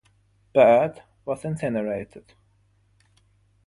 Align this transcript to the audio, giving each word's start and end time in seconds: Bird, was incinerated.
Bird, 0.51 0.99
was 1.25 1.45
incinerated. 1.45 2.33